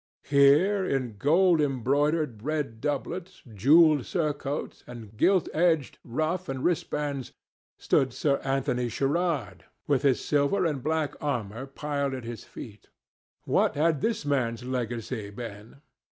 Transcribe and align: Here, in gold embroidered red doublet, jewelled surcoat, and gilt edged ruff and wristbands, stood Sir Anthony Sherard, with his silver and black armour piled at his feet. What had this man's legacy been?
Here, 0.23 0.83
in 0.83 1.17
gold 1.19 1.61
embroidered 1.61 2.41
red 2.41 2.81
doublet, 2.81 3.39
jewelled 3.53 4.07
surcoat, 4.07 4.83
and 4.87 5.15
gilt 5.15 5.47
edged 5.53 5.99
ruff 6.03 6.49
and 6.49 6.63
wristbands, 6.65 7.33
stood 7.77 8.11
Sir 8.11 8.37
Anthony 8.37 8.89
Sherard, 8.89 9.65
with 9.85 10.01
his 10.01 10.19
silver 10.25 10.65
and 10.65 10.81
black 10.81 11.13
armour 11.23 11.67
piled 11.67 12.15
at 12.15 12.23
his 12.23 12.43
feet. 12.43 12.89
What 13.45 13.75
had 13.75 14.01
this 14.01 14.25
man's 14.25 14.63
legacy 14.63 15.29
been? 15.29 15.81